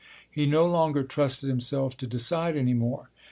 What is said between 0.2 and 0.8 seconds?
He no